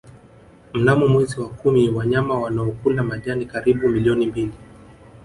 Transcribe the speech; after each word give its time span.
Mnamo 0.73 1.07
mwezi 1.07 1.39
wa 1.41 1.49
kumi 1.49 1.89
wanyama 1.89 2.39
wanaokula 2.41 3.03
majani 3.03 3.45
karibu 3.45 3.89
milioni 3.89 4.25
mbili 4.25 4.53